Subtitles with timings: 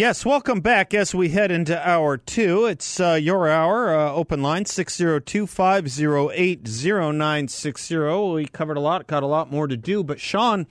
[0.00, 2.64] Yes, welcome back as we head into hour two.
[2.64, 7.96] It's uh, your hour, uh, open line 602 508 0960.
[8.32, 10.66] We covered a lot, got a lot more to do, but Sean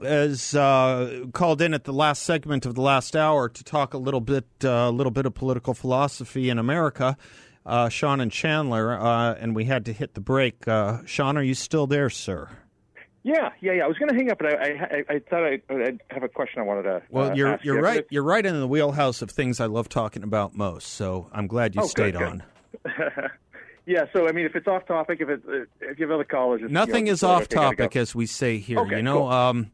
[0.00, 3.98] has uh, called in at the last segment of the last hour to talk a
[3.98, 7.18] little bit, uh, a little bit of political philosophy in America.
[7.66, 10.64] Uh, Sean and Chandler, uh, and we had to hit the break.
[11.04, 12.48] Sean, are you still there, sir?
[13.24, 13.84] Yeah, yeah, yeah.
[13.84, 16.28] I was going to hang up, but I, I, I thought I, would have a
[16.28, 16.88] question I wanted to.
[16.94, 17.04] Ask.
[17.10, 17.82] Well, uh, you're you're you.
[17.82, 18.06] right.
[18.10, 20.88] You're right in the wheelhouse of things I love talking about most.
[20.88, 22.42] So I'm glad you oh, stayed good, on.
[22.84, 23.30] Good.
[23.86, 24.06] yeah.
[24.12, 25.42] So I mean, if it's off topic, if it
[25.80, 28.00] if you have other callers, nothing you know, is off okay, topic, go.
[28.00, 28.80] as we say here.
[28.80, 29.28] Okay, you know, cool.
[29.28, 29.70] um,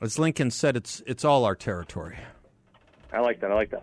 [0.00, 2.18] as Lincoln said, it's it's all our territory.
[3.12, 3.50] I like that.
[3.50, 3.82] I like that.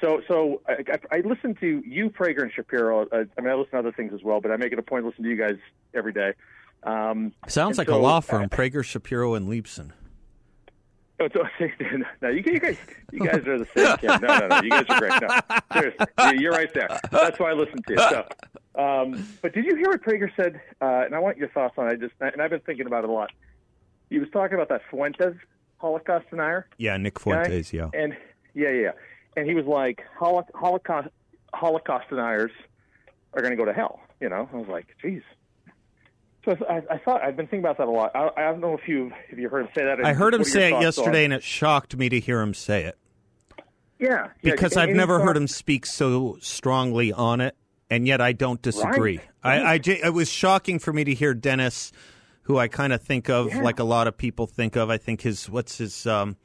[0.00, 3.06] So, so I, I, I listen to you, Prager, and Shapiro.
[3.08, 4.82] Uh, I mean, I listen to other things as well, but I make it a
[4.82, 5.56] point to listen to you guys
[5.92, 6.32] every day.
[6.82, 9.92] Um, Sounds like so, a law firm, uh, Prager, Shapiro, and Leibsohn.
[11.20, 11.42] Oh, so,
[12.22, 12.78] no, you, you guys,
[13.12, 13.96] you guys are the same.
[13.98, 14.22] Kid.
[14.22, 15.20] No, no, no, you guys are great.
[15.20, 15.38] No,
[15.74, 16.98] seriously, you're right there.
[17.10, 17.98] That's why I listen to you.
[17.98, 18.26] So,
[18.82, 20.60] um, but did you hear what Prager said?
[20.80, 21.92] Uh, and I want your thoughts on it.
[21.92, 23.30] I just, and I've been thinking about it a lot.
[24.08, 25.34] He was talking about that Fuentes
[25.76, 26.66] Holocaust denier.
[26.78, 27.70] Yeah, Nick Fuentes.
[27.70, 28.16] guy, Yeah, and
[28.54, 28.92] yeah, yeah,
[29.36, 31.08] and he was like, Holocaust
[31.52, 32.52] Holocaust deniers
[33.34, 34.00] are going to go to hell.
[34.20, 35.22] You know, I was like, geez.
[36.44, 38.12] So I, I thought I've been thinking about that a lot.
[38.14, 40.04] I, I don't know if you if you heard him say that.
[40.04, 42.54] I heard him say it thoughts on- yesterday, and it shocked me to hear him
[42.54, 42.98] say it
[43.98, 47.56] Yeah, yeah, because and- I've never he heard him speak so strongly on it,
[47.90, 49.18] and yet I don't disagree.
[49.44, 51.92] Right, I, I it was shocking for me to hear Dennis,
[52.42, 53.60] who I kind of think of Yeah.
[53.62, 54.88] like a lot of people think of.
[54.88, 56.36] I think his what's his um,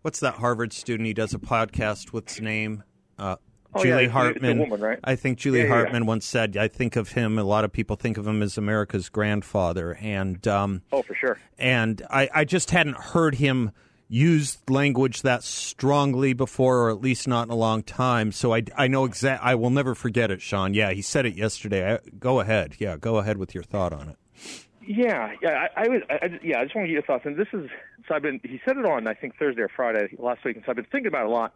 [0.00, 1.06] what's that Harvard student?
[1.06, 2.12] He does a podcast.
[2.14, 2.82] What's his name?
[3.18, 3.36] Uh,
[3.78, 4.12] Oh, Julie yeah, it's a- it's a
[4.46, 4.58] Hartman.
[4.58, 4.98] woman, right?
[5.04, 5.74] I think Julie Yeah, yeah, yeah.
[5.76, 7.38] Hartman once said, "I think of him.
[7.38, 11.38] A lot of people think of him as America's grandfather." And um, Oh, for sure.
[11.58, 13.70] and I, I just hadn't heard him
[14.08, 18.30] use language that strongly before, or at least not in a long time.
[18.30, 19.42] So I, I know exact.
[19.44, 20.74] I will never forget it, Sean.
[20.74, 21.94] Yeah, he said it yesterday.
[21.94, 22.74] I, go ahead.
[22.78, 24.16] Yeah, go ahead with your thought on it.
[24.86, 25.66] Yeah, yeah.
[25.76, 26.60] I, I was, I- yeah.
[26.60, 27.24] I just want to get your thoughts.
[27.26, 27.68] And this is,
[28.06, 28.40] so I've been.
[28.44, 30.84] He said it on, I think Thursday or Friday last week, and so I've been
[30.84, 31.54] thinking about it a lot.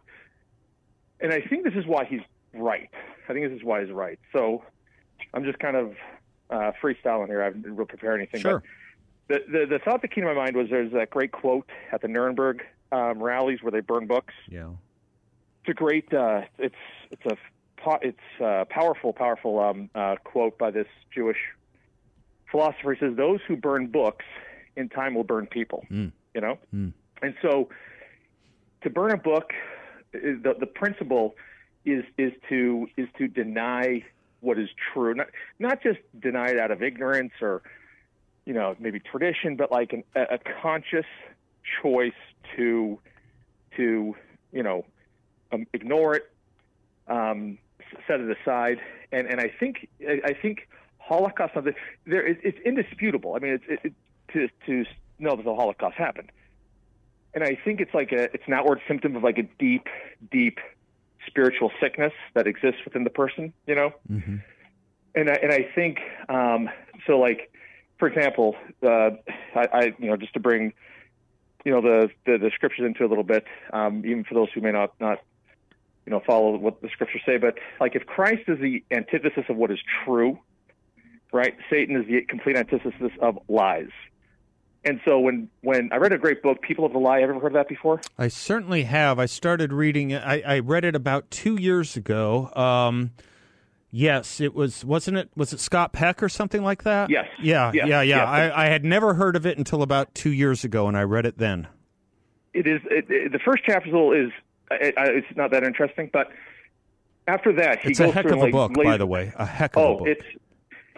[1.20, 2.20] And I think this is why he's
[2.54, 2.88] right.
[3.28, 4.18] I think this is why he's right.
[4.32, 4.64] So
[5.34, 5.94] I'm just kind of
[6.50, 7.42] uh, freestyling here.
[7.42, 8.40] I haven't really prepared anything.
[8.40, 8.62] Sure.
[9.28, 11.68] But the, the the thought that came to my mind was there's that great quote
[11.92, 14.34] at the Nuremberg um, rallies where they burn books.
[14.48, 14.70] Yeah.
[15.62, 16.12] It's a great.
[16.12, 16.74] Uh, it's
[17.10, 17.36] it's a
[18.02, 21.38] it's a powerful, powerful um, uh, quote by this Jewish
[22.50, 22.94] philosopher.
[22.94, 24.24] He says, "Those who burn books,
[24.76, 26.12] in time will burn people." Mm.
[26.34, 26.92] You know, Mm.
[27.22, 27.68] and so
[28.82, 29.52] to burn a book,
[30.12, 31.34] the the principle
[31.84, 34.04] is is to is to deny
[34.40, 35.28] what is true, not
[35.58, 37.62] not just deny it out of ignorance or
[38.44, 41.06] you know maybe tradition, but like an, a, conscious
[41.82, 42.12] choice
[42.56, 42.98] to
[43.76, 44.14] to
[44.52, 44.84] you know
[45.52, 46.30] um, ignore it,
[47.08, 47.58] um,
[48.06, 48.80] set it aside,
[49.12, 51.74] and and I think I I think Holocaust something
[52.06, 53.34] there it, it's indisputable.
[53.34, 53.92] I mean, it's it, it,
[54.32, 56.30] to to know that the Holocaust happened,
[57.34, 59.86] and I think it's like a it's an outward symptom of like a deep
[60.30, 60.58] deep
[61.26, 63.52] spiritual sickness that exists within the person.
[63.66, 64.36] You know, hmm
[65.14, 65.98] and I, and I think
[66.28, 66.68] um,
[67.06, 67.18] so.
[67.18, 67.52] Like,
[67.98, 69.10] for example, uh,
[69.54, 70.72] I, I you know just to bring
[71.64, 74.60] you know the the, the scriptures into a little bit, um, even for those who
[74.60, 75.18] may not not
[76.06, 77.38] you know follow what the scriptures say.
[77.38, 80.38] But like, if Christ is the antithesis of what is true,
[81.32, 81.56] right?
[81.68, 83.90] Satan is the complete antithesis of lies.
[84.84, 87.48] And so when when I read a great book, People of the Lie, ever heard
[87.48, 88.00] of that before?
[88.18, 89.18] I certainly have.
[89.18, 90.22] I started reading it.
[90.24, 92.50] I, read it about two years ago.
[92.54, 93.10] Um,
[93.90, 94.82] yes, it was.
[94.84, 95.28] Wasn't it?
[95.36, 97.10] Was it Scott Peck or something like that?
[97.10, 97.26] Yes.
[97.42, 97.70] Yeah.
[97.74, 97.88] Yes.
[97.88, 98.00] Yeah.
[98.00, 98.16] Yeah.
[98.16, 98.52] Yes.
[98.54, 101.26] I, I had never heard of it until about two years ago, and I read
[101.26, 101.68] it then.
[102.54, 104.30] it is it, it- the first chapter is
[104.70, 106.30] I, I, it's not that interesting, but
[107.28, 109.32] after that he It's goes a heck of a like, book, by the way.
[109.36, 110.08] A heck of a Oh, book.
[110.08, 110.24] it's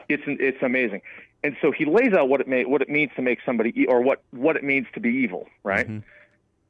[0.09, 1.01] it's it's amazing,
[1.44, 3.87] and so he lays out what it may what it means to make somebody e-
[3.87, 5.87] or what what it means to be evil, right?
[5.87, 5.99] Mm-hmm.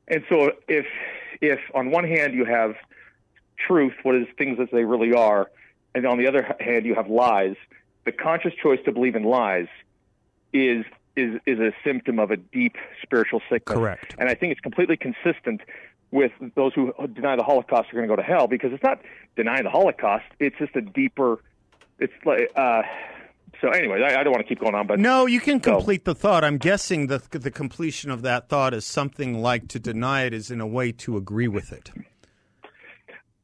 [0.08, 0.86] And so if
[1.40, 2.74] if on one hand you have
[3.58, 5.50] truth, what is things as they really are,
[5.94, 7.56] and on the other hand you have lies,
[8.04, 9.68] the conscious choice to believe in lies
[10.52, 10.84] is
[11.16, 13.76] is is a symptom of a deep spiritual sickness.
[13.76, 14.14] Correct.
[14.18, 15.60] And I think it's completely consistent
[16.10, 19.00] with those who deny the Holocaust are going to go to hell because it's not
[19.36, 20.24] denying the Holocaust.
[20.38, 21.40] It's just a deeper.
[21.98, 22.50] It's like.
[22.56, 22.82] Uh,
[23.62, 26.02] so anyway, I, I, don't want to keep going on, but no, you can complete
[26.04, 26.12] so.
[26.12, 26.42] the thought.
[26.42, 30.50] I'm guessing the the completion of that thought is something like to deny it is
[30.50, 31.90] in a way to agree with it.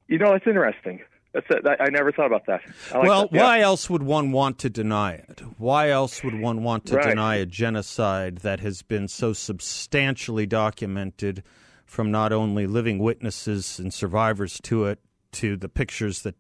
[0.09, 1.01] You know, it's interesting.
[1.33, 1.47] That's.
[1.81, 2.63] I never thought about that.
[2.93, 3.33] Like well, that.
[3.33, 3.43] Yeah.
[3.45, 5.41] why else would one want to deny it?
[5.57, 7.11] Why else would one want to right.
[7.11, 11.45] deny a genocide that has been so substantially documented
[11.87, 14.99] from not only living witnesses and survivors to it
[15.33, 16.35] to the pictures that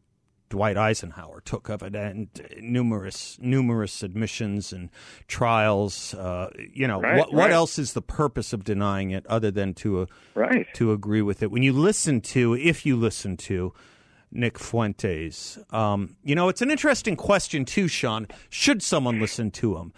[0.48, 2.28] Dwight Eisenhower took of it, and
[2.60, 4.90] numerous numerous admissions and
[5.26, 6.14] trials.
[6.14, 7.34] Uh, you know, right, what, right.
[7.34, 10.66] what else is the purpose of denying it other than to uh, right.
[10.74, 11.50] to agree with it?
[11.50, 13.72] When you listen to, if you listen to
[14.30, 18.26] Nick Fuentes, um, you know, it's an interesting question too, Sean.
[18.48, 19.92] Should someone listen to him?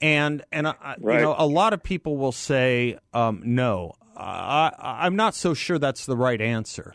[0.00, 3.94] And and I, you know, a lot of people will say um, no.
[4.16, 6.94] I, I'm not so sure that's the right answer.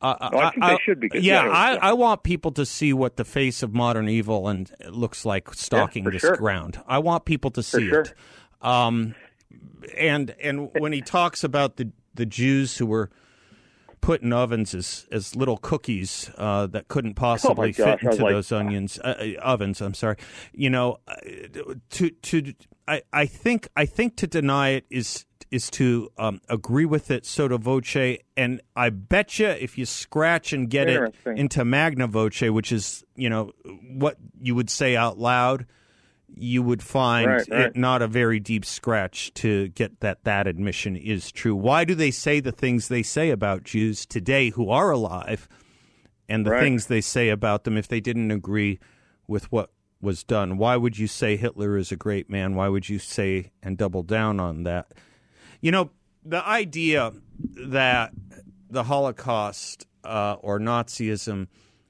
[0.00, 1.10] Uh, oh, I think I, they should be.
[1.14, 4.70] Yeah, yeah, I, I, want people to see what the face of modern evil and
[4.88, 6.36] looks like stalking yeah, this sure.
[6.36, 6.80] ground.
[6.86, 8.02] I want people to see sure.
[8.02, 8.14] it.
[8.62, 9.16] Um,
[9.96, 13.10] and and when he talks about the the Jews who were
[14.00, 18.22] put in ovens as as little cookies uh, that couldn't oh, possibly oh fit into
[18.22, 19.80] like, those onions uh, uh, ovens.
[19.80, 20.16] I'm sorry.
[20.52, 21.14] You know, uh,
[21.90, 22.54] to to
[22.86, 27.24] I, I think I think to deny it is is to um, agree with it
[27.24, 32.42] sotto voce, and I bet you if you scratch and get it into magna voce,
[32.42, 33.52] which is you know
[33.96, 35.66] what you would say out loud,
[36.34, 37.60] you would find right, right.
[37.66, 41.56] it not a very deep scratch to get that that admission is true.
[41.56, 45.48] Why do they say the things they say about Jews today who are alive,
[46.28, 46.60] and the right.
[46.60, 48.78] things they say about them if they didn't agree
[49.26, 50.58] with what was done?
[50.58, 52.54] Why would you say Hitler is a great man?
[52.54, 54.92] Why would you say and double down on that?
[55.60, 55.90] You know,
[56.24, 57.12] the idea
[57.68, 58.12] that
[58.70, 61.48] the Holocaust uh, or Nazism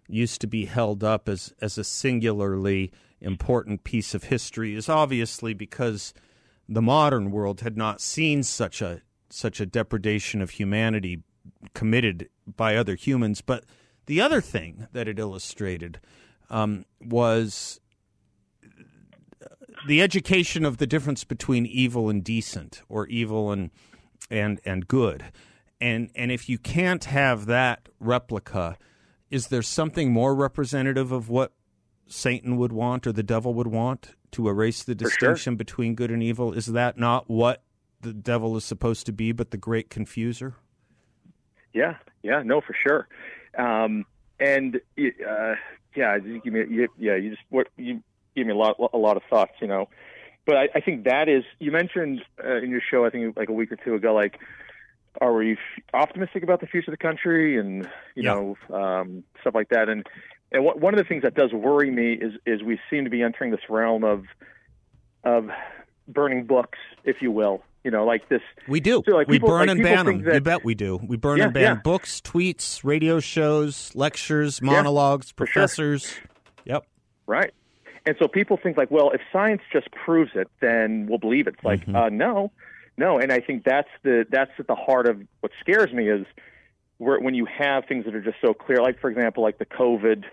[0.08, 5.52] used to be held up as, as a singularly important piece of history is obviously
[5.52, 6.14] because
[6.68, 11.22] the modern world had not seen such a such a depredation of humanity
[11.74, 13.42] committed by other humans.
[13.42, 13.64] But
[14.06, 16.00] the other thing that it illustrated
[16.48, 17.78] um, was
[19.86, 23.70] the education of the difference between evil and decent, or evil and
[24.30, 25.24] and and good,
[25.80, 28.76] and and if you can't have that replica,
[29.30, 31.52] is there something more representative of what
[32.06, 35.56] Satan would want or the devil would want to erase the distinction sure.
[35.56, 36.52] between good and evil?
[36.52, 37.62] Is that not what
[38.00, 40.54] the devil is supposed to be, but the great confuser?
[41.72, 43.08] Yeah, yeah, no, for sure.
[43.58, 44.04] Um,
[44.40, 45.54] and uh,
[45.94, 48.02] yeah, you give me, yeah, you just what you
[48.38, 49.88] gave me a lot a lot of thoughts, you know.
[50.46, 53.48] But I, I think that is you mentioned uh, in your show, I think like
[53.48, 54.38] a week or two ago, like
[55.20, 55.56] are we
[55.94, 58.34] optimistic about the future of the country and you yeah.
[58.34, 60.06] know um, stuff like that and
[60.50, 63.22] and one of the things that does worry me is is we seem to be
[63.22, 64.24] entering this realm of
[65.24, 65.48] of
[66.06, 69.48] burning books if you will you know like this we do so like we people,
[69.48, 71.62] burn like and ban them that, you bet we do we burn yeah, and ban
[71.62, 71.74] yeah.
[71.74, 76.22] books tweets radio shows lectures monologues professors sure.
[76.64, 76.86] yep
[77.26, 77.52] right
[78.08, 81.56] and so people think like, well, if science just proves it, then we'll believe it.
[81.56, 81.94] It's like, mm-hmm.
[81.94, 82.50] uh, no,
[82.96, 83.18] no.
[83.18, 86.24] And I think that's the that's at the heart of what scares me is
[86.96, 88.80] where, when you have things that are just so clear.
[88.80, 90.24] Like for example, like the COVID,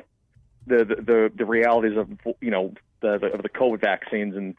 [0.66, 2.08] the the the, the realities of
[2.40, 4.56] you know the, the of the COVID vaccines and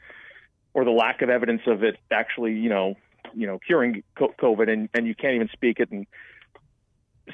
[0.75, 2.97] or the lack of evidence of it actually you know
[3.35, 6.07] you know curing COVID and and you can't even speak it and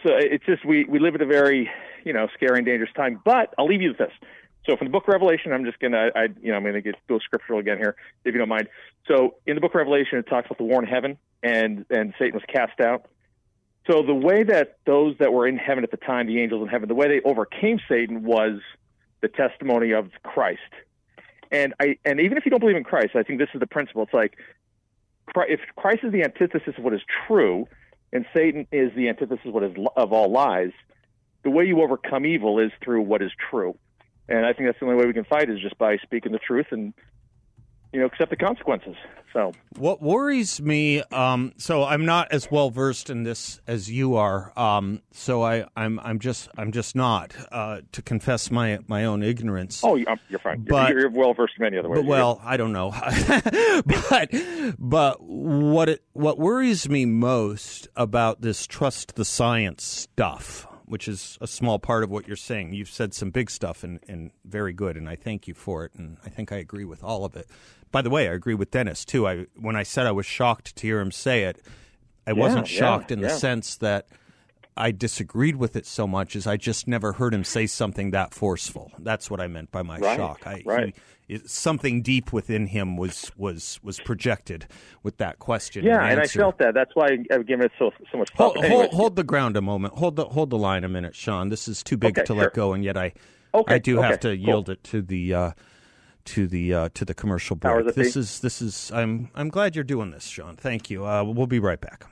[0.05, 1.69] so it's just we we live at a very
[2.05, 3.21] you know scary and dangerous time.
[3.25, 4.13] But I'll leave you with this
[4.67, 6.95] so from the book of Revelation, I'm just gonna, I, you know, I'm gonna get
[7.09, 8.69] go scriptural again here, if you don't mind.
[9.09, 12.15] So in the book of Revelation, it talks about the war in heaven, and and
[12.19, 13.07] Satan was cast out.
[13.91, 16.69] So the way that those that were in heaven at the time, the angels in
[16.69, 18.61] heaven, the way they overcame Satan was
[19.21, 20.61] the testimony of Christ.
[21.51, 23.67] And I, and even if you don't believe in Christ, I think this is the
[23.67, 24.05] principle.
[24.05, 24.39] It's like
[25.49, 27.67] if Christ is the antithesis of what is true,
[28.13, 30.73] and Satan is the antithesis of what is of all lies,
[31.43, 33.77] the way you overcome evil is through what is true.
[34.33, 36.39] And I think that's the only way we can fight is just by speaking the
[36.39, 36.95] truth and
[37.93, 38.97] you know accept the consequences.
[39.35, 44.17] So what worries me, um, so I'm not as well versed in this as you
[44.17, 44.59] are.
[44.59, 49.23] Um, so I, I'm I'm just I'm just not uh, to confess my my own
[49.23, 49.83] ignorance.
[49.85, 50.65] Oh, you're fine.
[50.65, 52.01] But, you're, you're well versed in many other ways.
[52.01, 52.91] But, well, I don't know.
[54.09, 54.31] but
[54.79, 61.39] but what it what worries me most about this trust the science stuff which is
[61.41, 62.75] a small part of what you're saying.
[62.75, 65.93] You've said some big stuff and, and very good, and I thank you for it.
[65.97, 67.49] And I think I agree with all of it.
[67.91, 69.27] By the way, I agree with Dennis too.
[69.27, 71.65] I when I said I was shocked to hear him say it,
[72.27, 73.37] I wasn't yeah, shocked in the yeah.
[73.37, 74.07] sense that
[74.77, 78.35] I disagreed with it so much as I just never heard him say something that
[78.35, 78.93] forceful.
[78.99, 80.47] That's what I meant by my Right, shock.
[80.47, 80.95] I, right.
[81.33, 84.67] It, something deep within him was was was projected
[85.03, 85.85] with that question.
[85.85, 86.75] Yeah, and, and I felt that.
[86.75, 88.31] That's why I've given it so so much.
[88.35, 89.95] Hold, hold, hold the ground a moment.
[89.95, 91.49] Hold the hold the line a minute, Sean.
[91.49, 92.37] This is too big Okay, to sure.
[92.37, 93.13] let go, and yet I
[93.55, 94.37] Okay, I do have to cool.
[94.37, 95.51] yield it to the uh,
[96.27, 97.95] to the uh, to the commercial break.
[97.95, 100.57] This is this is I'm I'm glad you're doing this, Sean.
[100.57, 101.07] Thank you.
[101.07, 102.07] Uh, we'll be right back.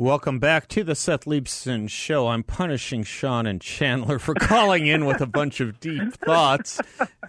[0.00, 2.28] Welcome back to the Seth Leibsohn Show.
[2.28, 6.80] I'm punishing Sean and Chandler for calling in with a bunch of deep thoughts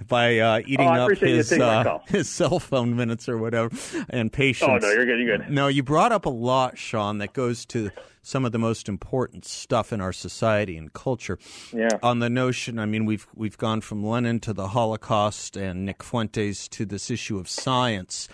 [0.07, 3.75] by uh, eating Oh, up his uh, his cell phone minutes or whatever
[4.09, 4.71] and patience.
[4.71, 5.19] Oh no, you're good.
[5.19, 5.49] You're good.
[5.49, 9.43] No, you brought up a lot, Sean, that goes to some of the most important
[9.43, 11.37] stuff in our society and culture.
[11.73, 11.89] Yeah.
[12.01, 16.01] On the notion, I mean, we've we've gone from Lenin to the Holocaust and Nick
[16.03, 18.29] Fuentes to this issue of science.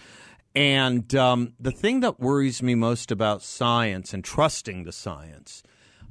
[0.58, 5.62] And um, the thing that worries me most about science and trusting the science,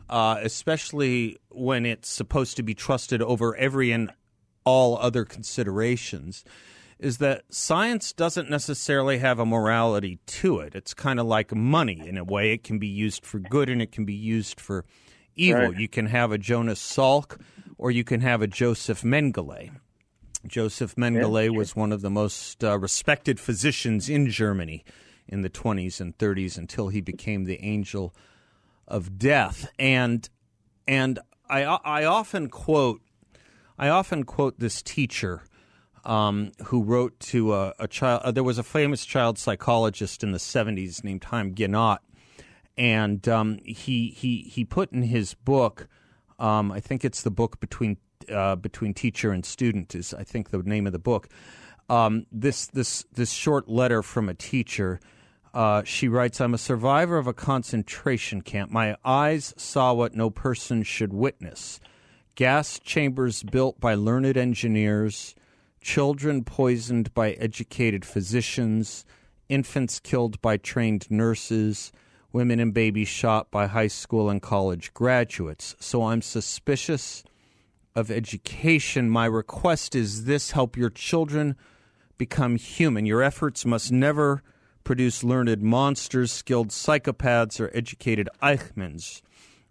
[0.09, 4.13] uh, especially when it's supposed to be trusted over every and
[4.63, 6.45] all other considerations,
[7.01, 10.77] is that science doesn't necessarily have a morality to it.
[10.77, 12.53] It's kind of like money in a way.
[12.53, 14.85] It can be used for good and it can be used for
[15.35, 15.71] evil.
[15.71, 15.77] Right.
[15.77, 17.41] You can have a Jonas Salk
[17.79, 19.73] or you can have a Joseph Mengele.
[20.47, 24.85] Joseph Mengele was one of the most uh, respected physicians in Germany
[25.29, 28.15] in the 20s and 30s until he became the angel
[28.87, 29.69] of death.
[29.79, 30.29] And
[30.87, 33.01] and I I often quote
[33.79, 35.43] I often quote this teacher
[36.05, 38.23] um, who wrote to a, a child.
[38.25, 41.99] Uh, there was a famous child psychologist in the 70s named Chaim Ginott,
[42.79, 45.89] and um, he he he put in his book.
[46.39, 47.97] Um, I think it's the book between
[48.31, 51.29] uh, between teacher and student is I think the name of the book.
[51.89, 55.01] Um, this this this short letter from a teacher.
[55.55, 58.71] Uh, she writes, "I'm a survivor of a concentration camp.
[58.71, 61.81] My eyes saw what no person should witness:
[62.35, 65.35] gas chambers built by learned engineers."
[65.87, 69.05] children poisoned by educated physicians,
[69.49, 71.93] infants killed by trained nurses,
[72.33, 75.77] women and babies shot by high school and college graduates.
[75.79, 77.23] So I'm suspicious
[77.97, 79.09] of education.
[79.09, 81.57] My request is this help your children
[82.19, 83.07] become human.
[83.07, 84.43] Your efforts must never
[84.85, 89.23] produce learned monsters, skilled psychopaths, or educated Eichmanns.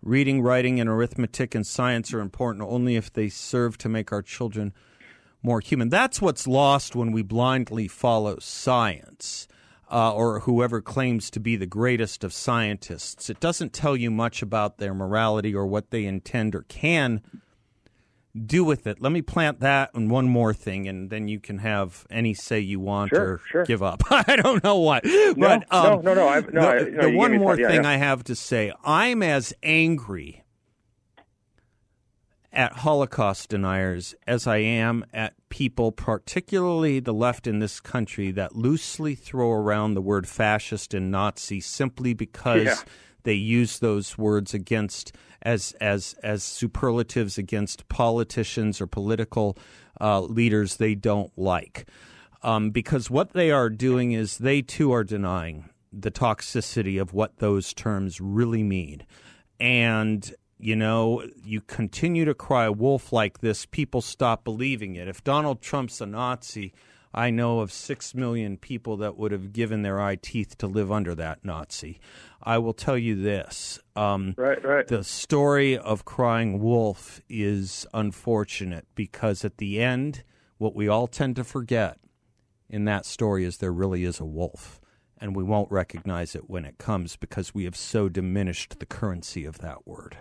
[0.01, 4.21] Reading, writing, and arithmetic and science are important only if they serve to make our
[4.21, 4.73] children
[5.41, 5.89] more human.
[5.89, 9.47] That's what's lost when we blindly follow science
[9.91, 13.29] uh, or whoever claims to be the greatest of scientists.
[13.29, 17.21] It doesn't tell you much about their morality or what they intend or can
[18.35, 19.01] do with it.
[19.01, 22.59] Let me plant that and one more thing, and then you can have any say
[22.59, 23.63] you want Sure, or sure.
[23.65, 24.03] give up.
[24.11, 25.03] I don't know what.
[25.37, 27.83] but, um, no, no, no, I've- no, the, I- no, the one more yeah, thing
[27.83, 27.89] yeah.
[27.89, 30.43] I have to say I'm as angry
[32.51, 38.55] at Holocaust deniers as I am at people, particularly the left in this country, that
[38.55, 42.75] loosely throw around the word fascist and Nazi simply because Yeah.
[43.25, 49.57] They use those words against as as as superlatives against politicians or political
[49.99, 51.87] uh, leaders they don't like.
[52.41, 57.37] Um, because what they are doing is they too are denying the toxicity of what
[57.37, 59.03] those terms really mean.
[59.59, 65.07] And, you know, you continue to cry wolf like this, people stop believing it.
[65.07, 66.73] If Donald Trump's a Nazi,
[67.15, 70.91] I know of six million people that would have given their eye teeth to live
[70.91, 72.01] under that Nazi.
[72.43, 73.79] I will tell you this.
[73.95, 74.85] Um, Right, right.
[74.85, 80.23] the story of crying wolf is unfortunate because at the end,
[80.57, 81.97] what we all tend to forget
[82.69, 84.81] in that story is there really is a wolf.
[85.17, 89.45] And we won't recognize it when it comes because we have so diminished the currency
[89.45, 90.17] of that word.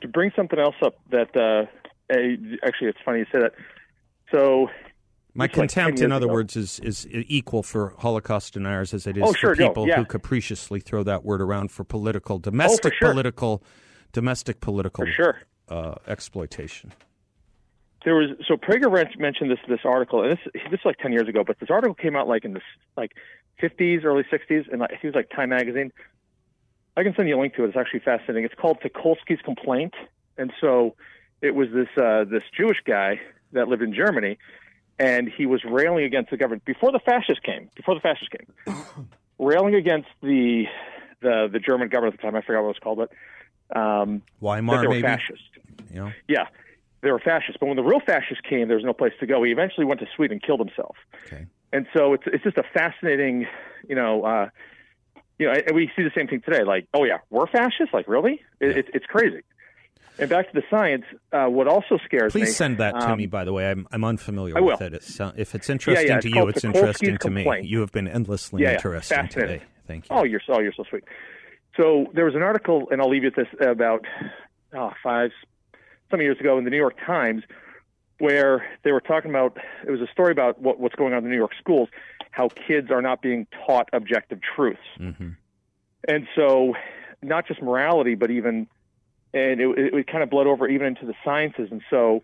[0.00, 1.66] to bring something else up that uh,
[2.64, 3.52] actually it's funny you say that.
[4.32, 4.68] So
[5.34, 6.34] My It's like 10 contempt, in other ago.
[6.34, 9.86] words, is, is equal for Holocaust deniers as it is Oh, for sure, no, people
[9.88, 9.96] yeah.
[9.96, 13.12] who capriciously throw that word around for political, domestic sure.
[13.12, 13.62] political,
[14.12, 15.36] domestic political for sure.
[15.68, 16.92] uh, exploitation.
[18.04, 20.38] there was so Prager mentioned this this article, and this
[20.70, 22.60] this is like ten years ago, but this article came out like in the
[22.96, 23.12] like
[23.60, 25.92] fifties, early sixties, and like, I think it was like Time Magazine.
[26.96, 27.68] I can send you a link to it.
[27.68, 28.44] It's actually fascinating.
[28.44, 29.94] It's called Tucholsky's Complaint,
[30.36, 30.96] and so
[31.42, 33.20] it was this uh, this Jewish guy
[33.52, 34.36] that lived in Germany,
[34.98, 37.70] and he was railing against the government before the fascists came.
[37.74, 38.74] Before the fascists came,
[39.38, 40.64] railing against the
[41.20, 42.36] the the German government at the time.
[42.36, 45.02] I forgot what it was called, but um, Weimar, they were maybe?
[45.02, 45.42] fascist.
[45.92, 46.12] You know?
[46.28, 46.46] Yeah.
[47.02, 47.56] they were fascists.
[47.60, 49.42] But when the real fascists came, there was no place to go.
[49.42, 50.96] He eventually went to Sweden and killed himself.
[51.26, 51.46] Okay.
[51.72, 53.46] And so it's it's just a fascinating,
[53.88, 54.48] you know, uh,
[55.38, 56.64] you know, and we see the same thing today.
[56.64, 57.92] Like, oh yeah, we're fascists.
[57.92, 58.42] Like, really?
[58.60, 59.42] It, it's it's crazy.
[60.18, 61.04] And back to the science.
[61.32, 62.46] Uh, what also scares Please me.
[62.46, 63.70] Please send that to um, me, by the way.
[63.70, 64.94] I'm, I'm unfamiliar I with it.
[64.94, 67.60] It's, uh, if it's interesting yeah, to it's you, it's interesting to me.
[67.62, 69.62] You have been endlessly Yeah, yeah, interesting today.
[69.86, 70.16] Thank you.
[70.16, 71.04] Oh, you're so you're so sweet.
[71.76, 74.04] So there was an article, and I'll leave you with this about
[74.74, 75.30] oh, five
[76.10, 77.44] some years ago in the New York Times,
[78.18, 79.56] where they were talking about
[79.86, 81.88] it was a story about what, what's going on in the New York schools,
[82.32, 85.36] how kids are not being taught objective truths, Mhm.
[86.08, 86.74] and so
[87.22, 88.66] not just morality, but even
[89.34, 92.22] and it, it, it kind of bled over even into the sciences, and so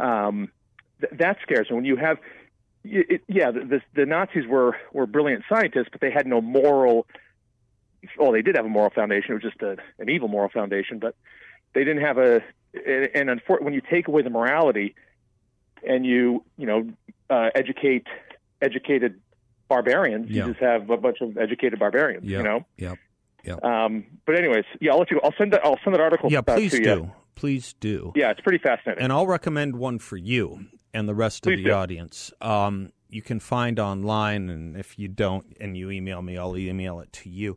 [0.00, 0.50] um,
[1.00, 2.18] th- that scares me when you have
[2.84, 6.40] it, it, yeah, the, the, the Nazis were were brilliant scientists, but they had no
[6.40, 7.06] moral.
[8.16, 9.32] Well, they did have a moral foundation.
[9.32, 11.16] It was just a, an evil moral foundation, but
[11.74, 12.42] they didn't have a.
[12.74, 14.94] And unfor- when you take away the morality,
[15.86, 16.88] and you you know
[17.28, 18.06] uh, educate
[18.62, 19.20] educated
[19.68, 20.46] barbarians, Yeah.
[20.46, 22.24] you just have a bunch of educated barbarians.
[22.24, 22.38] Yep.
[22.38, 22.66] You know.
[22.76, 22.98] Yep.
[23.48, 23.64] Yep.
[23.64, 25.20] Um, but anyways, yeah, I'll let you.
[25.22, 25.64] I'll send that.
[25.64, 26.30] I'll send that article.
[26.30, 26.90] yeah, please to do.
[26.90, 27.12] You.
[27.34, 28.12] Please do.
[28.16, 29.02] Yeah, it's pretty fascinating.
[29.02, 31.70] And I'll recommend one for you and the rest of the do.
[31.72, 32.32] audience.
[32.40, 37.00] Um, you can find online, and if you don't, and you email me, I'll email
[37.00, 37.56] it to you.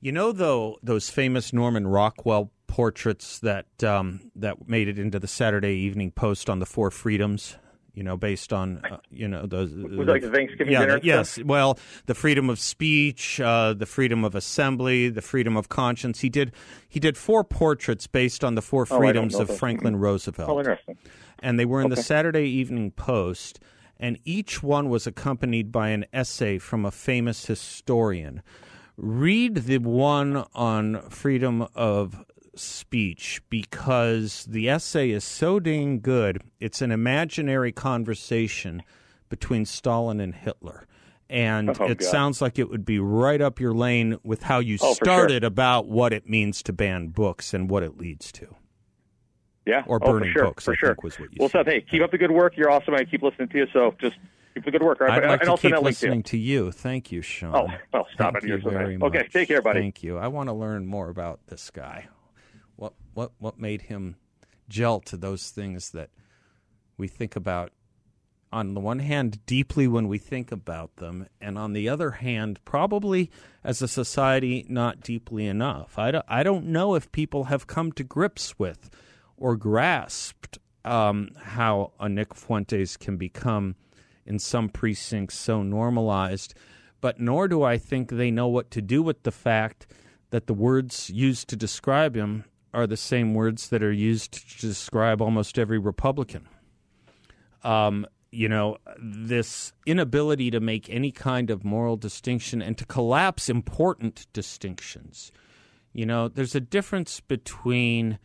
[0.00, 5.26] You know, though, those famous Norman Rockwell portraits that um, that made it into the
[5.26, 7.56] Saturday Evening Post on the Four Freedoms.
[7.98, 11.00] You know, based on uh, you know those Was like the Thanksgiving yeah, dinner?
[11.02, 11.36] yes.
[11.44, 16.20] Well, the freedom of speech, uh, the freedom of assembly, the freedom of conscience.
[16.20, 16.52] He did
[16.88, 19.58] he did four portraits based on the four Oh, freedoms of those.
[19.58, 20.96] Franklin Roosevelt Oh, interesting.
[21.40, 23.58] and they were in the Saturday Evening Post,
[23.98, 28.42] and each one was accompanied by an essay from a famous historian.
[28.96, 32.24] Read the one on freedom of
[32.58, 36.42] speech because the essay is so dang good.
[36.60, 38.82] It's an imaginary conversation
[39.28, 40.86] between Stalin and Hitler.
[41.30, 42.08] And Oh, it God.
[42.08, 45.14] sounds like it would be right up your lane with how you Oh, for sure.
[45.14, 48.54] started about what it means to ban books and what it leads to.
[49.66, 50.88] Yeah, Or oh, burning for sure, books, for I sure.
[50.90, 51.66] think was what you well, said.
[51.66, 52.56] Seth, hey, keep up the good work.
[52.56, 52.94] You're awesome.
[52.94, 54.16] I keep listening to you, so just
[54.54, 55.00] keep the good work.
[55.00, 55.22] Right?
[55.22, 55.84] I'd like and to keep send to you.
[55.84, 56.72] listening to you.
[56.72, 57.54] Thank you, oh, Sean.
[57.54, 58.48] Oh, oh, stop Thank it.
[58.48, 59.06] you very nice.
[59.08, 59.80] Okay, take care, buddy.
[59.80, 60.16] Thank you.
[60.16, 62.08] I want to learn more about this guy.
[62.78, 64.16] What what what made him
[64.68, 66.10] gel to those things that
[66.96, 67.72] we think about
[68.52, 72.60] on the one hand deeply when we think about them and on the other hand
[72.64, 73.30] probably
[73.64, 75.98] as a society not deeply enough.
[75.98, 78.88] I don't, I don't know if people have come to grips with
[79.36, 83.74] or grasped um, how a Nick Fuentes can become
[84.24, 86.54] in some precincts so normalized,
[87.00, 89.86] but nor do I think they know what to do with the fact
[90.30, 94.66] that the words used to describe him are the same words that are used to
[94.66, 96.48] describe almost every Republican.
[97.62, 103.48] Um, you know, this inability to make any kind of moral distinction and to collapse
[103.48, 105.32] important distinctions.
[105.92, 108.18] You know, there's a difference between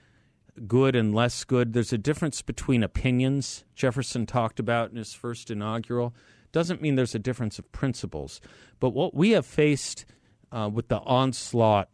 [0.67, 1.73] good and less good.
[1.73, 3.63] There's a difference between opinions.
[3.75, 6.13] Jefferson talked about in his first inaugural.
[6.51, 8.41] Doesn't mean there's a difference of principles.
[8.79, 10.05] But what we have faced
[10.51, 11.89] uh, with the onslaught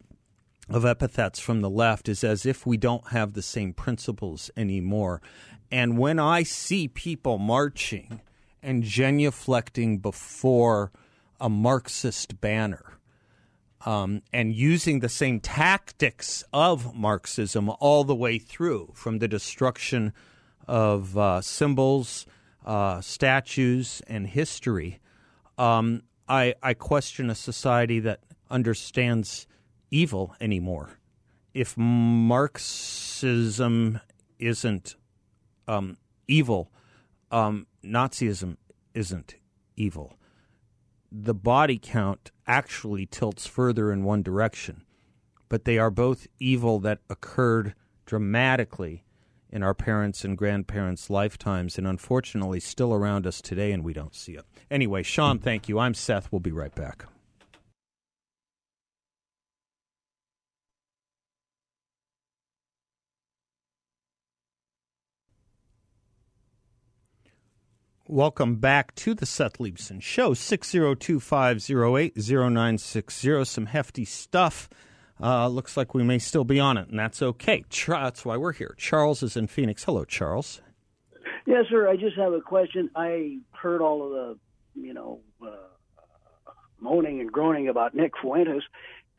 [0.69, 5.21] of epithets from the left is as if we don't have the same principles anymore.
[5.71, 8.21] And when I see people marching
[8.61, 10.91] and genuflecting before
[11.39, 12.99] a Marxist banner,
[13.85, 20.13] um, and using the same tactics of Marxism all the way through, from the destruction
[20.67, 22.25] of uh, symbols,
[22.65, 24.99] uh, statues, and history.
[25.57, 28.19] Um, I, I question a society that
[28.51, 29.47] understands
[29.91, 30.99] evil anymore.
[31.53, 32.59] If Marxism
[34.37, 34.95] isn't
[35.67, 35.97] um,
[36.27, 36.71] evil,
[37.31, 38.57] um, Nazism
[38.93, 39.35] isn't
[39.75, 40.19] evil
[41.11, 44.83] the body count actually tilts further in one direction,
[45.47, 47.73] but they are both evil that occurred
[48.05, 49.03] dramatically
[49.51, 54.15] in our parents' and grandparents' lifetimes and unfortunately still around us today, and we don't
[54.15, 54.45] see it.
[54.69, 55.79] Anyway, Sean, thank you.
[55.79, 56.31] I'm Seth.
[56.31, 57.05] We'll be right back.
[68.11, 73.45] Welcome back to the Seth Leibsohn Show, 602 508 0960.
[73.45, 74.67] Some hefty stuff.
[75.21, 77.63] Uh, looks like we may still be on it, and that's okay.
[77.87, 78.73] That's why we're here.
[78.79, 79.83] Charles is in Phoenix.
[79.83, 80.59] Hello, Charles.
[81.45, 81.87] Yes, sir.
[81.87, 82.89] I just have a question.
[82.95, 84.39] I heard all of the,
[84.81, 85.51] you know, uh,
[86.79, 88.63] moaning and groaning about Nick Fuentes,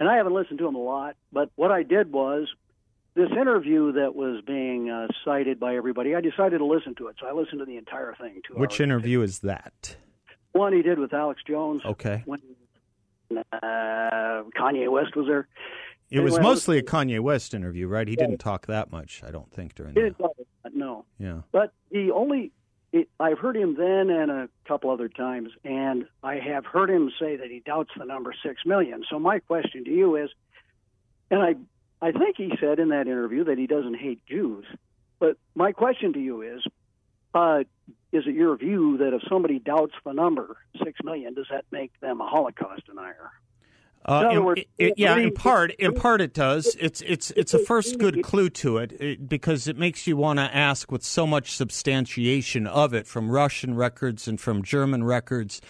[0.00, 1.14] and I haven't listened to him a lot.
[1.33, 2.48] But what I did was,
[3.20, 7.16] this interview that was being uh, cited by everybody, I decided to listen to it.
[7.20, 8.40] So I listened to the entire thing.
[8.46, 9.96] Two Which interview is that?
[10.52, 11.83] One he did with Alex Jones.
[11.85, 12.22] Okay.
[12.24, 12.40] When
[13.37, 15.48] uh, Kanye West was there.
[16.11, 18.09] It was Anyway, mostly a Kanye West interview, right?
[18.09, 20.00] He didn't talk that much, I don't think, during that.
[20.00, 21.04] didn't talk about that, no.
[21.18, 21.42] Yeah.
[21.52, 22.50] But he only,
[22.92, 27.12] it, I've heard him then and a couple other times, and I have heard him
[27.20, 29.04] say that he doubts the number six million.
[29.09, 30.30] So my question to you is,
[31.30, 31.54] and I,
[32.02, 34.64] I think he said in that interview that he doesn't hate Jews,
[35.18, 36.62] but my question to you is,
[37.34, 37.60] uh,
[38.12, 41.92] is it your view that if somebody doubts the number six million, does that make
[42.00, 43.30] them a Holocaust denier?
[44.02, 46.74] Uh, In words, it- yeah, in part, in part it does.
[46.80, 50.38] It's it's it's a first good clue to it, it because it makes you want
[50.38, 55.60] to ask with so much substantiation of it from Russian records and from German records,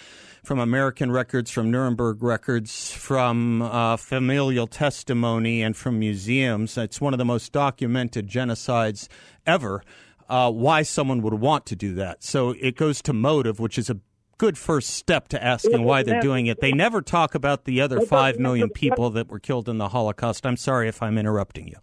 [0.42, 6.76] from American records, from Nuremberg records, from uh, familial testimony, and from museums.
[6.78, 9.08] It's one of the most documented genocides
[9.46, 9.82] ever.
[10.28, 12.22] Uh, why someone would want to do that?
[12.22, 13.98] So it goes to motive, which is a
[14.38, 16.60] good first step to asking why they're doing it.
[16.60, 20.46] They never talk about the other five million people that were killed in the Holocaust.
[20.46, 21.76] I'm sorry if I'm interrupting you.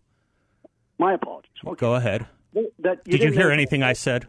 [0.98, 1.52] My apologies.
[1.64, 1.76] Okay.
[1.80, 2.26] Go ahead.
[2.80, 4.26] That, Did you hear answer- anything I said?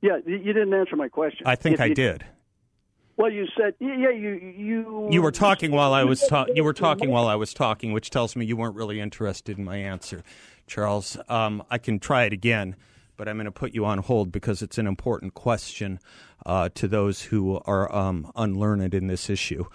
[0.00, 1.42] Yeah, you you didn't answer my question.
[1.44, 2.24] I think If I you- did.
[3.20, 6.72] Well, you said yeah, you you You were talking while I was ta- you were
[6.72, 10.22] talking while I was talking, which tells me you weren't really interested in my answer,
[10.66, 11.18] Charles.
[11.28, 12.76] Um, I can try it again,
[13.18, 16.00] but I'm going to put you on hold because it's an important question
[16.46, 19.66] uh, to those who are um, unlearned in this issue.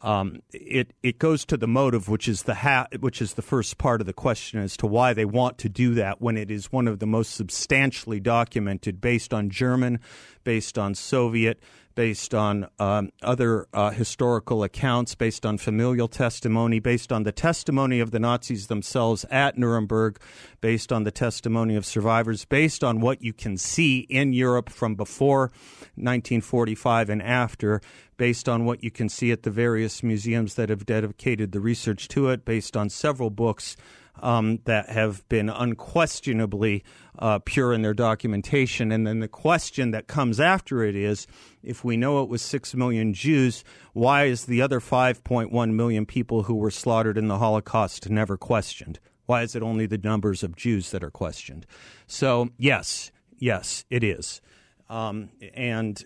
[0.00, 3.78] Um, it it goes to the motive, which is the ha- which is the first
[3.78, 6.72] part of the question as to why they want to do that when it is
[6.72, 10.00] one of the most substantially documented, based on German,
[10.42, 11.60] based on Soviet,
[11.98, 17.98] based on um, other uh, historical accounts, based on familial testimony, based on the testimony
[17.98, 20.20] of the Nazis themselves at Nuremberg,
[20.60, 24.94] based on the testimony of survivors, based on what you can see in Europe from
[24.94, 25.50] before
[25.96, 27.80] 1945 and after,
[28.16, 32.06] based on what you can see at the various museums that have dedicated the research
[32.06, 33.76] to it, based on several books
[34.20, 36.84] um, that have been unquestionably
[37.18, 38.92] uh, pure in their documentation.
[38.92, 41.26] And then the question that comes after it is
[41.62, 46.44] if we know it was 6 million Jews, why is the other 5.1 million people
[46.44, 48.98] who were slaughtered in the Holocaust never questioned?
[49.26, 51.66] Why is it only the numbers of Jews that are questioned?
[52.06, 54.40] So, yes, yes, it is.
[54.88, 56.02] Um, and,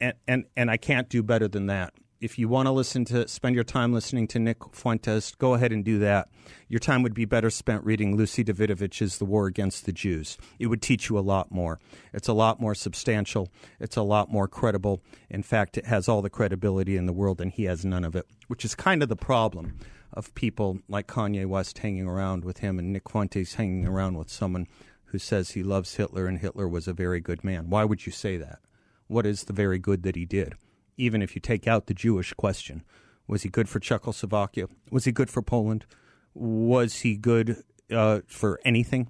[0.00, 1.94] and, and, and I can't do better than that.
[2.20, 5.70] If you want to listen to, spend your time listening to Nick Fuentes, go ahead
[5.70, 6.28] and do that.
[6.66, 10.36] Your time would be better spent reading Lucy Dawidowicz's The War Against the Jews.
[10.58, 11.78] It would teach you a lot more.
[12.12, 13.50] It's a lot more substantial.
[13.78, 15.00] It's a lot more credible.
[15.30, 18.16] In fact, it has all the credibility in the world, and he has none of
[18.16, 19.78] it, which is kind of the problem
[20.12, 24.28] of people like Kanye West hanging around with him and Nick Fuentes hanging around with
[24.28, 24.66] someone
[25.04, 27.70] who says he loves Hitler and Hitler was a very good man.
[27.70, 28.58] Why would you say that?
[29.06, 30.56] What is the very good that he did?
[30.98, 32.82] Even if you take out the Jewish question,
[33.26, 34.66] was he good for Czechoslovakia?
[34.90, 35.86] Was he good for Poland?
[36.34, 39.08] Was he good uh, for anything?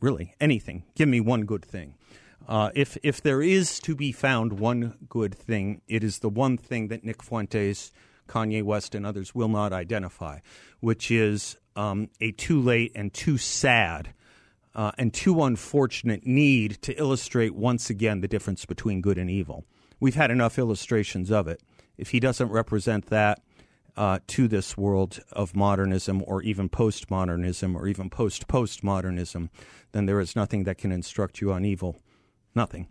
[0.00, 0.84] Really, anything.
[0.94, 1.94] Give me one good thing.
[2.46, 6.56] Uh, if if there is to be found one good thing, it is the one
[6.56, 7.92] thing that Nick Fuentes,
[8.28, 10.40] Kanye West, and others will not identify,
[10.80, 14.12] which is um, a too late and too sad
[14.74, 19.64] uh, and too unfortunate need to illustrate once again the difference between good and evil.
[20.02, 21.62] We've had enough illustrations of it.
[21.96, 23.40] If he doesn't represent that
[23.96, 29.48] uh, to this world of modernism or even postmodernism or even post postmodernism,
[29.92, 31.94] then there is nothing that can instruct you on evil.
[32.52, 32.88] Nothing.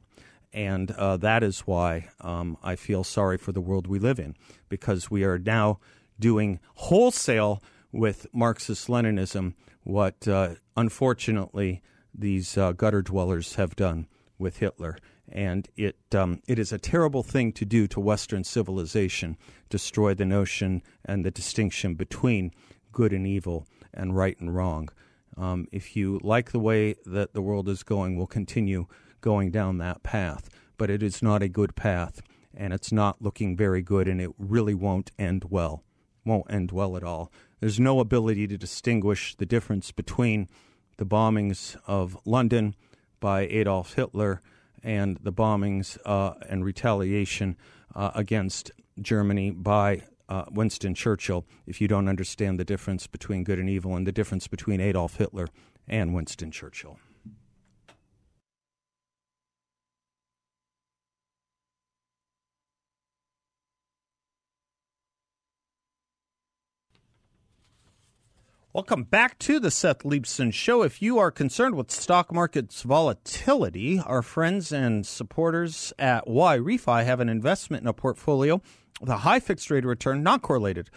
[0.54, 4.38] And uh, that is why um, I feel sorry for the world we live in,
[4.70, 5.82] because we are now
[6.18, 11.82] doing wholesale with Marxist Leninism what, uh, unfortunately,
[12.18, 14.08] these uh, gutter dwellers have done
[14.40, 14.98] with Hitler.
[15.32, 19.38] And it, um, it is a terrible thing to do to Western civilization,
[19.70, 22.52] destroy the notion and the distinction between
[22.92, 24.90] good and evil and right and wrong.
[25.38, 28.88] Um, if you like the way that the world is going, we'll continue
[29.22, 30.50] going down that path.
[30.78, 32.22] But it is not a good path,
[32.54, 35.84] and it's not looking very good, and it really won't end well.
[36.26, 37.32] Won't end well at all.
[37.60, 40.50] There's no ability to distinguish the difference between
[40.98, 42.76] the bombings of London
[43.20, 44.42] by Adolf Hitler
[44.84, 47.58] and the bombings uh, and retaliation
[47.96, 53.60] uh, against Germany by uh, Winston Churchill if you don't understand the difference between good
[53.60, 55.48] and evil and the difference between Adolf Hitler
[55.88, 56.98] and Winston Churchill.
[68.74, 70.82] Welcome back to the Seth Leibsohn Show.
[70.82, 77.20] If you are concerned with stock market's volatility, our friends and supporters at YRefy have
[77.20, 78.62] an investment in a portfolio
[79.02, 80.90] with a high fixed rate of return, not correlated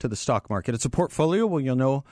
[0.00, 0.74] to the stock market.
[0.74, 2.02] It's a portfolio where you'll know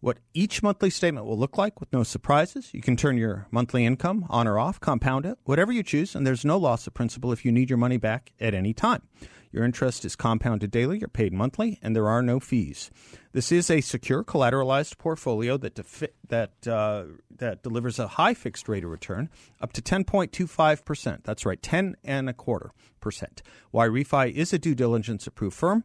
[0.00, 2.74] what each monthly statement will look like with no surprises.
[2.74, 6.26] You can turn your monthly income on or off, compound it, whatever you choose, and
[6.26, 9.02] there's no loss of principal if you need your money back at any time.
[9.54, 12.90] Your interest is compounded daily, you're paid monthly, and there are no fees.
[13.30, 18.68] This is a secure, collateralized portfolio that defi- that uh, that delivers a high fixed
[18.68, 21.22] rate of return, up to 10.25 percent.
[21.22, 23.44] That's right, 10 and a quarter percent.
[23.72, 25.84] YRefy is a due diligence approved firm,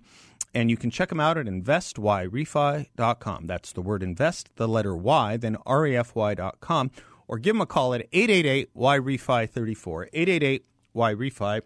[0.52, 3.46] and you can check them out at investyrefy.com.
[3.46, 6.92] That's the word invest, the letter Y, then refy.com,
[7.28, 11.62] or give them a call at 888 YRefy 34 888 YRefy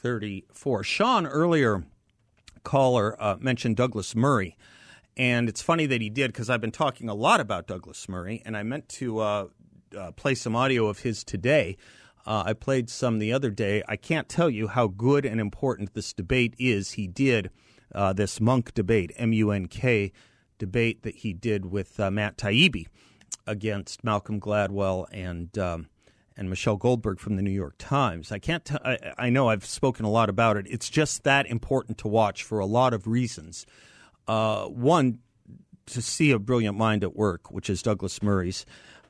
[0.00, 0.84] 34.
[0.84, 1.84] Sean earlier
[2.62, 4.56] caller uh, mentioned Douglas Murray.
[5.16, 8.40] And it's funny that he did because I've been talking a lot about Douglas Murray,
[8.44, 9.46] and I meant to uh,
[9.96, 11.76] uh, play some audio of his today.
[12.24, 13.82] Uh, I played some the other day.
[13.88, 16.92] I can't tell you how good and important this debate is.
[16.92, 17.50] He did
[17.92, 20.12] uh, this Munk debate, M U N K
[20.58, 22.86] debate that he did with uh, Matt Taibbi
[23.46, 25.88] against Malcolm Gladwell and um,
[26.38, 28.30] and Michelle Goldberg from the New York Times.
[28.30, 28.64] I can't.
[28.64, 30.66] T- I, I know I've spoken a lot about it.
[30.70, 33.66] It's just that important to watch for a lot of reasons.
[34.28, 35.18] Uh, one,
[35.86, 38.64] to see a brilliant mind at work, which is Douglas Murray's,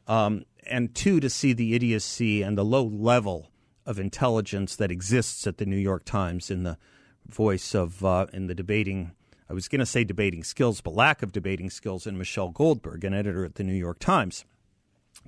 [0.07, 3.51] um, and two, to see the idiocy and the low level
[3.85, 6.79] of intelligence that exists at the New York Times in the
[7.27, 9.13] voice of uh, in the debating.
[9.51, 13.05] I was going to say debating skills, but lack of debating skills in Michelle Goldberg,
[13.05, 14.47] an editor at the New York Times.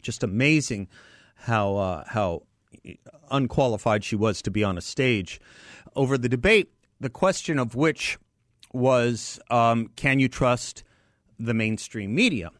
[0.01, 0.89] Just amazing
[1.41, 2.43] how uh, how
[3.31, 5.41] unqualified she was to be on a stage
[5.95, 6.71] over the debate.
[7.01, 8.19] The question of which
[8.73, 10.85] was, um, can you trust
[11.39, 12.51] the mainstream media?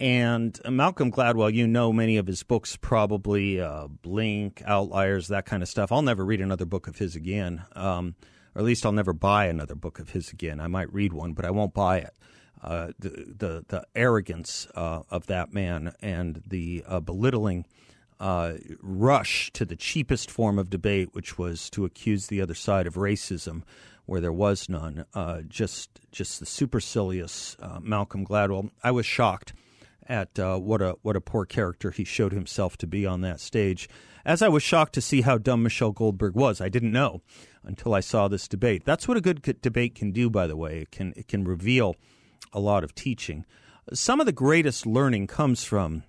[0.00, 5.62] And Malcolm Gladwell, you know many of his books, probably uh, Blink, Outliers, that kind
[5.62, 5.92] of stuff.
[5.92, 8.16] I'll never read another book of his again, um,
[8.54, 10.58] or at least I'll never buy another book of his again.
[10.58, 12.14] I might read one, but I won't buy it.
[12.60, 17.66] Uh, the, the, the arrogance uh, of that man and the uh, belittling
[18.20, 22.86] uh, rush to the cheapest form of debate, which was to accuse the other side
[22.86, 23.62] of racism
[24.06, 25.04] where there was none.
[25.14, 28.70] Uh, just just the supercilious uh, Malcolm Gladwell.
[28.82, 29.52] I was shocked
[30.06, 33.40] at uh, what a what a poor character he showed himself to be on that
[33.40, 33.88] stage.
[34.24, 37.20] As I was shocked to see how dumb Michelle Goldberg was, I didn't know
[37.62, 38.84] until I saw this debate.
[38.84, 40.80] That's what a good debate can do, by the way.
[40.80, 41.96] It can it can reveal
[42.52, 43.44] a lot of teaching.
[43.92, 46.04] Some of the greatest learning comes from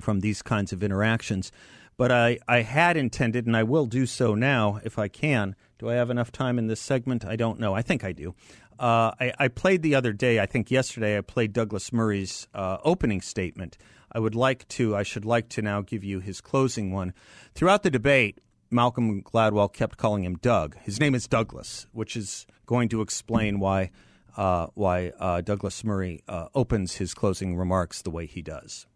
[0.00, 1.52] from these kinds of interactions.
[1.96, 5.54] But I, I had intended, and I will do so now if I can.
[5.78, 7.24] Do I have enough time in this segment?
[7.24, 7.74] I don't know.
[7.74, 8.34] I think I do.
[8.78, 12.78] Uh, I, I, played the other day, I think yesterday, I played Douglas Murray's uh,
[12.82, 13.76] opening statement.
[14.10, 17.12] I would like to, I should like to now give you his closing one.
[17.54, 20.76] Throughout the debate, Malcolm Gladwell kept calling him Doug.
[20.78, 23.90] His name is Douglas, which is going to explain why,
[24.36, 28.86] uh, why uh, Douglas Murray uh, opens his closing remarks the way he does.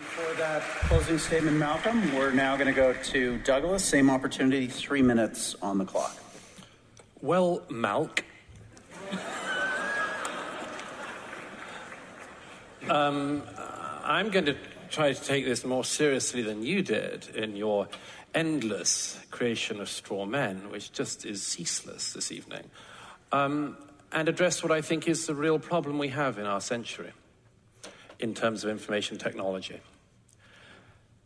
[0.00, 3.84] For that closing statement, Malcolm, we're now going to go to Douglas.
[3.84, 6.16] Same opportunity, three minutes on the clock.
[7.20, 8.20] Well, Malk.
[12.88, 13.42] um,
[14.02, 14.56] I'm going to
[14.88, 17.86] try to take this more seriously than you did in your
[18.34, 22.64] endless creation of straw men, which just is ceaseless this evening,
[23.32, 23.76] um,
[24.12, 27.12] and address what I think is the real problem we have in our century
[28.20, 29.80] in terms of information technology.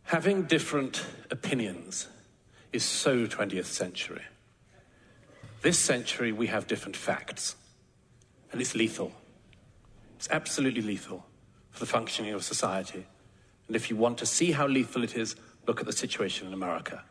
[0.05, 2.09] Having different opinions
[2.73, 4.23] is so 20th century.
[5.63, 7.57] This century, we have different facts,
[8.53, 9.13] and it's lethal.
[10.17, 11.25] It's absolutely lethal
[11.71, 13.07] for the functioning of society.
[13.67, 16.53] And if you want to see how lethal it is, look at the situation in
[16.53, 17.03] America,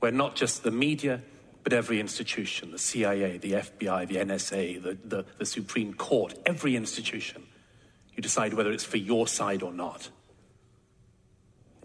[0.00, 1.22] where not just the media,
[1.62, 6.76] but every institution, the CIA, the FBI, the NSA, the, the, the Supreme Court, every
[6.76, 7.46] institution,
[8.14, 10.10] you decide whether it's for your side or not.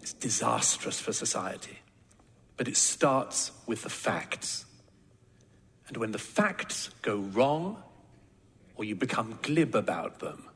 [0.00, 1.80] It's disastrous for society.
[2.56, 4.64] But it starts with the facts.
[5.88, 7.82] And when the facts go wrong,
[8.76, 10.48] or you become glib about them,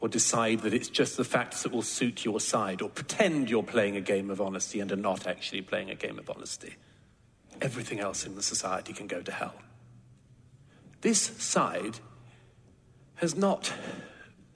[0.00, 3.62] or decide that it's just the facts that will suit your side, or pretend you're
[3.62, 6.76] playing a game of honesty and are not actually playing a game of honesty,
[7.60, 9.54] everything else in the society can go to hell.
[11.00, 11.98] This side
[13.16, 13.72] has not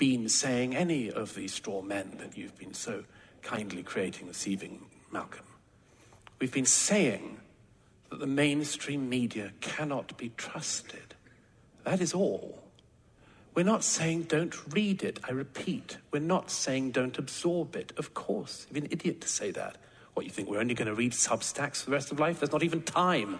[0.00, 3.04] been saying any of these straw men that you've been so
[3.42, 5.44] kindly creating this evening, Malcolm.
[6.38, 7.38] We've been saying
[8.08, 11.14] that the mainstream media cannot be trusted.
[11.84, 12.62] That is all.
[13.54, 15.20] We're not saying don't read it.
[15.22, 17.92] I repeat, we're not saying don't absorb it.
[17.98, 19.76] Of course, you're an idiot to say that.
[20.14, 22.40] What, you think we're only going to read Substacks for the rest of life?
[22.40, 23.38] There's not even time.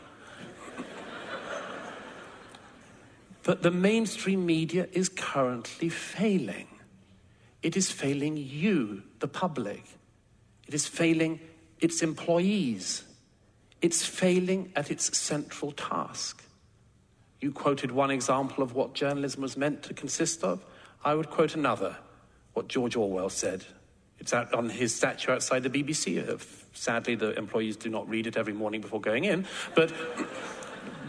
[3.43, 6.67] But the mainstream media is currently failing.
[7.63, 9.83] It is failing you, the public.
[10.67, 11.41] It is failing
[11.81, 13.05] its employees.
[13.83, 16.45] It's failing at its central task.
[17.41, 20.65] You quoted one example of what journalism was meant to consist of.
[21.05, 21.97] I would quote another,
[22.53, 23.65] what George Orwell said.
[24.19, 26.29] It's out on his statue outside the BBC.
[26.29, 26.37] Uh,
[26.75, 29.47] sadly, the employees do not read it every morning before going in.
[29.75, 29.93] But,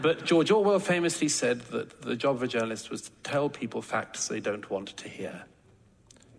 [0.02, 3.80] but George Orwell famously said that the job of a journalist was to tell people
[3.80, 5.44] facts they don't want to hear.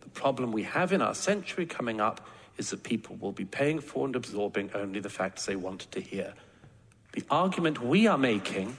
[0.02, 3.80] The problem we have in our century coming up is that people will be paying
[3.80, 6.34] for and absorbing only the facts they want to hear.
[7.14, 8.78] The argument we are making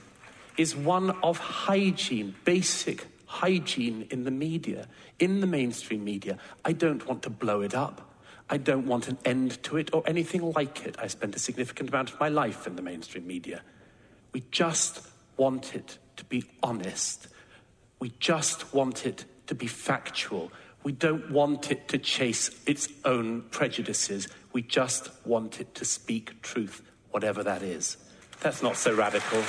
[0.57, 4.87] is one of hygiene, basic hygiene in the media,
[5.19, 6.37] in the mainstream media.
[6.63, 8.13] I don't want to blow it up.
[8.49, 10.95] I don't want an end to it or anything like it.
[10.99, 13.61] I spent a significant amount of my life in the mainstream media.
[14.35, 14.99] We just
[15.37, 17.29] want it to be honest.
[18.01, 20.51] We just want it to be factual.
[20.83, 24.27] We don't want it to chase its own prejudices.
[24.51, 27.95] We just want it to speak truth, whatever that is.
[28.41, 29.41] That's not so radical.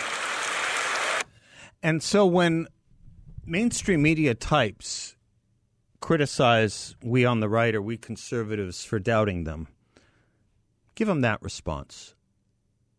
[1.83, 2.69] And so when
[3.45, 5.17] mainstream media types
[5.99, 9.67] criticize we on the right or we conservatives for doubting them,
[10.95, 12.15] give them that response.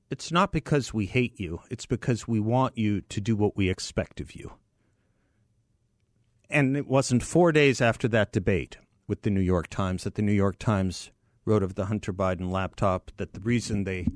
[0.09, 3.69] It's not because we hate you, it's because we want you to do what we
[3.69, 4.53] expect of you.
[6.49, 10.21] And it wasn't four days after that debate with the New York Times that the
[10.21, 11.11] New York Times
[11.45, 14.07] wrote of the Hunter Biden laptop that the reason they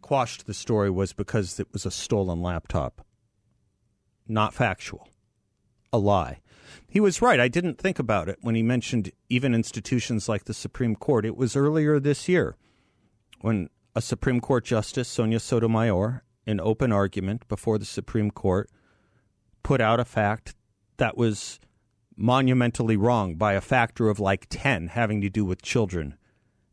[0.00, 3.04] quashed the story was because it was a stolen laptop
[4.28, 5.08] not factual,
[5.92, 6.40] a lie.
[6.88, 7.40] He was right.
[7.40, 11.24] I didn't think about it when he mentioned even institutions like the Supreme Court.
[11.24, 12.56] It was earlier this year
[13.40, 18.68] when a Supreme Court Justice, Sonia Sotomayor, in open argument before the Supreme Court,
[19.62, 20.54] put out a fact
[20.98, 21.58] that was
[22.14, 26.18] monumentally wrong by a factor of like 10 having to do with children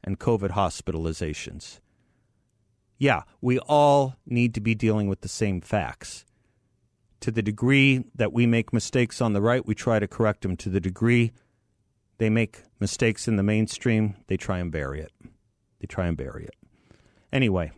[0.04, 1.80] and COVID hospitalizations.
[2.98, 6.26] Yeah, we all need to be dealing with the same facts
[7.22, 10.58] to the degree that we make mistakes on the right, we try to correct them.
[10.58, 11.32] To the degree
[12.18, 15.14] they make mistakes in the mainstream, they try and bury it.
[15.80, 16.56] They try and bury it.
[17.34, 17.72] Anyway,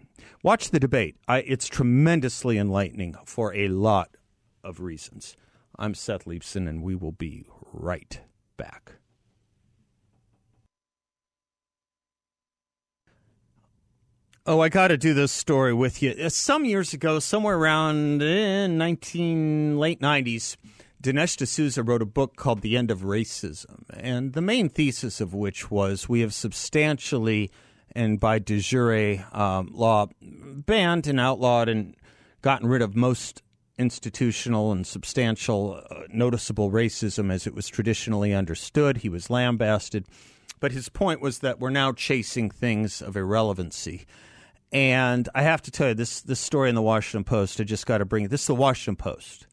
[0.44, 1.16] watch the debate.
[1.30, 4.18] I, it's tremendously enlightening for a lot
[4.66, 5.38] of reasons.
[5.80, 8.20] I'm Seth Leibsohn, and we will be right
[8.58, 8.96] back.
[14.46, 16.12] Oh, I got to do this story with you.
[16.12, 20.58] Uh, some years ago, somewhere around eh, 19 late 90s,
[21.02, 25.34] Dinesh D'Souza wrote a book called The End of Racism, and the main thesis of
[25.34, 27.50] which was we have substantially
[27.96, 31.96] and by de jure um, law banned and outlawed and
[32.42, 33.42] gotten rid of most
[33.78, 38.98] institutional and substantial uh, noticeable racism as it was traditionally understood.
[38.98, 40.06] He was lambasted.
[40.60, 44.06] But his point was that we're now chasing things of irrelevancy.
[44.72, 47.86] And I have to tell you, this, this story in the Washington Post, I just
[47.86, 48.32] got to bring it.
[48.32, 49.48] This is the Washington Post.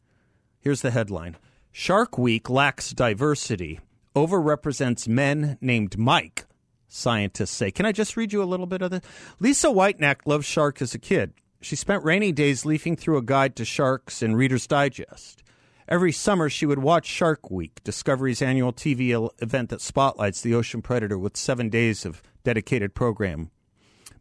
[0.59, 1.35] Here's the headline
[1.71, 3.79] Shark Week lacks diversity,
[4.15, 6.45] overrepresents men named Mike,
[6.93, 7.71] scientists say.
[7.71, 9.01] Can I just read you a little bit of this?
[9.39, 11.33] Lisa Whitenack loved sharks as a kid.
[11.61, 15.43] She spent rainy days leafing through a guide to sharks in Reader's Digest.
[15.87, 20.81] Every summer, she would watch Shark Week, Discovery's annual TV event that spotlights the ocean
[20.81, 23.51] predator with seven days of dedicated program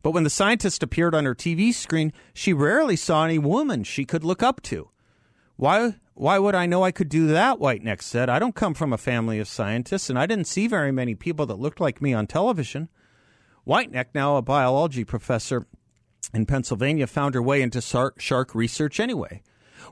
[0.02, 4.04] but when the scientist appeared on her TV screen, she rarely saw any woman she
[4.04, 4.90] could look up to.
[5.56, 7.58] Why, why would I know I could do that?
[7.58, 8.28] Whitenack said.
[8.28, 11.46] I don't come from a family of scientists, and I didn't see very many people
[11.46, 12.88] that looked like me on television.
[13.64, 15.66] Whitenack, now a biology professor
[16.34, 19.42] in Pennsylvania, found her way into shark research anyway.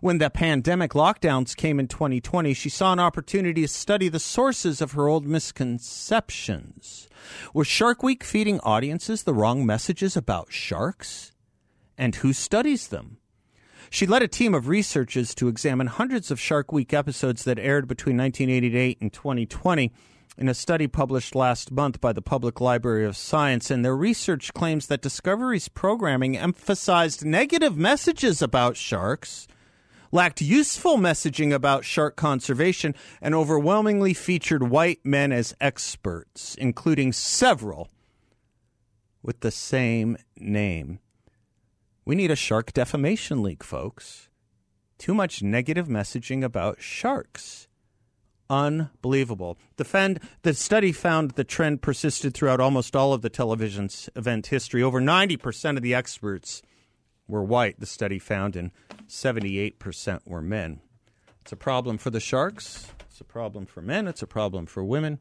[0.00, 4.80] When the pandemic lockdowns came in 2020, she saw an opportunity to study the sources
[4.80, 7.08] of her old misconceptions.
[7.52, 11.32] Was Shark Week feeding audiences the wrong messages about sharks?
[11.98, 13.19] And who studies them?
[13.92, 17.88] She led a team of researchers to examine hundreds of Shark Week episodes that aired
[17.88, 19.92] between 1988 and 2020
[20.38, 23.68] in a study published last month by the Public Library of Science.
[23.68, 29.48] And their research claims that Discovery's programming emphasized negative messages about sharks
[30.12, 37.88] lacked useful messaging about shark conservation, and overwhelmingly featured white men as experts, including several
[39.22, 40.98] with the same name.
[42.04, 44.28] We need a shark defamation league, folks.
[44.98, 47.68] Too much negative messaging about sharks
[48.50, 49.56] Unbelievable.
[49.76, 54.82] Defend, the study found the trend persisted throughout almost all of the television's event history.
[54.82, 56.60] Over 90% of the experts
[57.28, 58.72] were white, the study found, and
[59.06, 60.80] 78% were men.
[61.42, 62.88] It's a problem for the Sharks.
[63.08, 64.08] It's a problem for men.
[64.08, 65.20] It's a problem for women.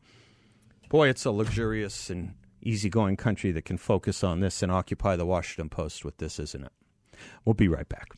[0.89, 5.25] Boy, it's a luxurious and easygoing country that can focus on this and occupy the
[5.25, 6.71] Washington Post with this, isn't it?
[7.45, 8.17] We'll be right back.